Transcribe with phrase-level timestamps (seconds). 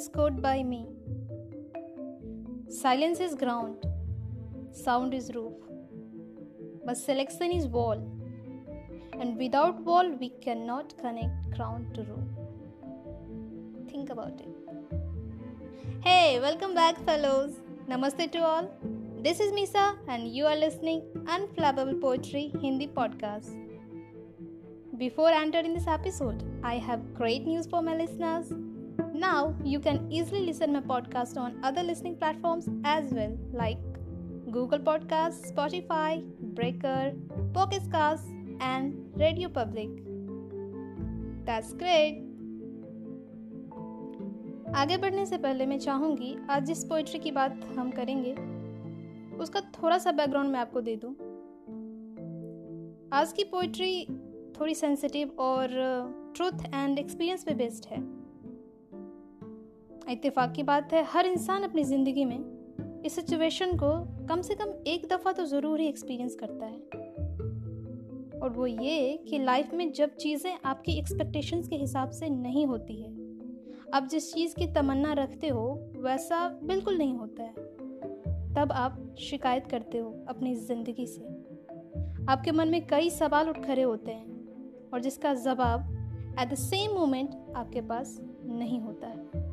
[0.00, 0.86] scored by me.
[2.68, 3.84] Silence is ground,
[4.72, 5.52] sound is roof,
[6.86, 8.00] but selection is wall.
[9.20, 12.30] And without wall, we cannot connect ground to roof.
[13.90, 14.48] Think about it.
[16.02, 17.56] Hey, welcome back, fellows.
[17.86, 18.72] Namaste to all.
[19.22, 23.54] This is Misa, and you are listening Unflappable Poetry Hindi podcast.
[24.96, 28.50] Before entering this episode, I have great news for my listeners.
[29.20, 33.78] Now you can easily listen my podcast on other listening platforms as well, like
[34.50, 36.24] Google Podcasts, Spotify,
[36.54, 37.12] Breaker,
[37.52, 38.26] Pocket Casts,
[38.60, 39.90] and Radio Public.
[41.44, 42.22] That's great.
[44.74, 48.32] आगे बढ़ने से पहले मैं चाहूँगी आज जिस poetry की बात हम करेंगे
[49.42, 51.10] उसका थोड़ा सा बैकग्राउंड मैं आपको दे दूँ
[53.12, 54.04] आज की पोइट्री
[54.60, 55.68] थोड़ी सेंसिटिव और
[56.36, 58.19] ट्रूथ एंड एक्सपीरियंस पे बेस्ड है
[60.10, 63.90] इत्तेफाक की बात है, हर इंसान अपनी ज़िंदगी में इस सिचुएशन को
[64.26, 66.78] कम से कम एक दफ़ा तो ज़रूर ही एक्सपीरियंस करता है।
[68.40, 73.00] और वो ये कि लाइफ में जब चीज़ें आपकी एक्सपेक्टेशंस के हिसाब से नहीं होती
[73.02, 73.10] है,
[73.94, 77.68] आप जिस चीज़ की तमन्ना रखते हो, वैसा बिल्कुल नहीं होता है।
[78.54, 81.22] तब आप शिकायत करते हो अपनी ज़िंदगी से।
[82.28, 86.90] आपके मन में कई सवाल उठ खड़े होते हैं और जिसका जवाब एट द सेम
[86.90, 89.48] मोमेंट आपके पास नहीं होता है।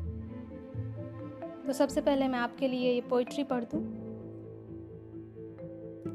[1.68, 3.80] तो सबसे पहले मैं आपके लिए ये पोइट्री पढ़ दूँ।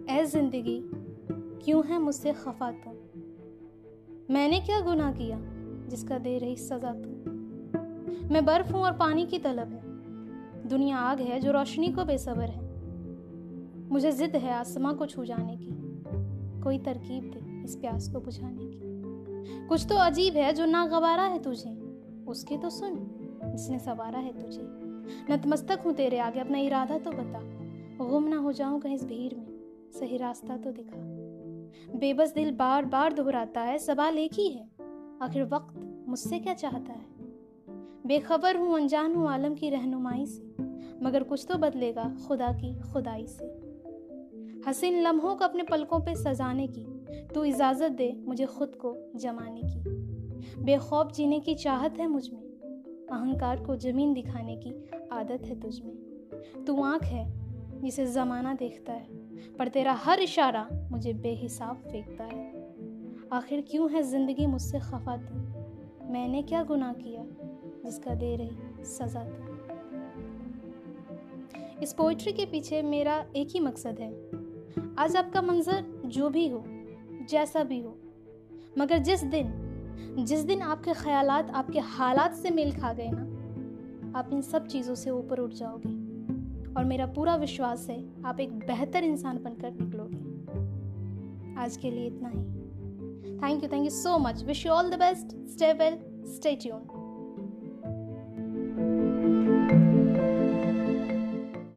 [0.09, 0.81] ए ज़िंदगी,
[1.65, 2.93] क्यों है मुझसे खफा तुम?
[4.33, 5.37] मैंने क्या गुनाह किया
[5.89, 7.13] जिसका दे रही सजा तुम?
[8.33, 12.49] मैं बर्फ़ हूँ और पानी की तलब है। दुनिया आग है जो रोशनी को बेसबर
[12.49, 12.61] है।
[13.89, 15.71] मुझे जिद है आसमां को छू जाने की,
[16.61, 21.23] कोई तरकीब दे इस प्यास को बुझाने की। कुछ तो अजीब है जो ना गवारा
[21.23, 21.71] है तुझे,
[22.27, 22.95] उसकी तो सुन,
[23.45, 24.82] जिसने सवारा है तुझे।
[25.31, 27.39] नतमस्तक हूँ तेरे आगे, अपना इरादा तो बता।
[28.05, 32.85] गुम ना हो जाऊँ कहीं इस भीड़ में। सही रास्ता तो दिखा। बेबस दिल बार
[32.85, 34.67] बार दोहराता है, सवाल एक ही है,
[35.21, 37.05] आखिर वक्त मुझसे क्या चाहता है?
[38.05, 40.55] बेखबर हूँ अनजान हूँ आलम की रहनुमाई से,
[41.01, 43.45] मगर कुछ तो बदलेगा खुदा की खुदाई से।
[44.67, 46.85] हसीन लम्हों को अपने पलकों पे सजाने की,
[47.33, 52.42] तू इजाज़त दे मुझे खुद को जमाने की। बेखौफ जीने की चाहत है मुझमें
[53.13, 55.93] अहंकार को ज़मीन दिखाने की आदत है तुझ में।
[56.67, 57.33] तू आँख है,
[57.81, 59.07] जिसे ज़माना देखता है,
[59.59, 62.73] पर तेरा हर इशारा मुझे बेहिसाब फेंकता है।
[63.31, 65.35] आखिर क्यों है ज़िंदगी मुझसे खफा तू?
[66.11, 67.25] मैंने क्या गुनाह किया
[67.85, 69.53] जिसका दे रही सज़ा तू?
[71.81, 74.13] इस पोइट्री के पीछे मेरा एक ही मकसद है।
[74.97, 76.63] आज आपका मंजर जो भी हो,
[77.29, 77.97] जैसा भी हो,
[78.77, 79.62] मगर जिस दिन
[80.19, 84.95] जिस दिन आपके ख्याल आपके हालात से मेल खा गए ना, आप इन सब चीज़ों
[84.95, 85.91] से ऊपर उठ जाओगे।
[86.73, 90.21] और मेरा पूरा विश्वास है, आप एक बेहतर इंसान बनकर निकलोगे।
[91.61, 92.43] आज के लिए इतना ही।
[93.37, 95.97] Thank you thank you so much wish you all the best stay well
[96.35, 96.81] stay tune